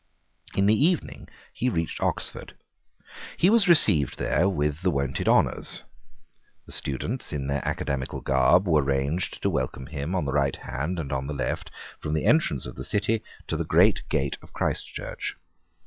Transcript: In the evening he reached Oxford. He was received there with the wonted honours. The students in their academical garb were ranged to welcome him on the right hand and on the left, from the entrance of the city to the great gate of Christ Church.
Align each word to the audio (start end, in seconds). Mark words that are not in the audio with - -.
In 0.55 0.65
the 0.65 0.73
evening 0.73 1.27
he 1.53 1.69
reached 1.69 2.01
Oxford. 2.01 2.55
He 3.37 3.51
was 3.51 3.69
received 3.69 4.17
there 4.17 4.49
with 4.49 4.81
the 4.81 4.89
wonted 4.89 5.29
honours. 5.29 5.83
The 6.65 6.71
students 6.71 7.31
in 7.31 7.45
their 7.45 7.61
academical 7.67 8.19
garb 8.19 8.67
were 8.67 8.81
ranged 8.81 9.43
to 9.43 9.49
welcome 9.51 9.85
him 9.85 10.15
on 10.15 10.25
the 10.25 10.33
right 10.33 10.55
hand 10.55 10.97
and 10.97 11.11
on 11.11 11.27
the 11.27 11.35
left, 11.35 11.69
from 11.99 12.15
the 12.15 12.25
entrance 12.25 12.65
of 12.65 12.77
the 12.77 12.83
city 12.83 13.21
to 13.45 13.55
the 13.55 13.63
great 13.63 14.01
gate 14.09 14.39
of 14.41 14.53
Christ 14.53 14.87
Church. 14.87 15.35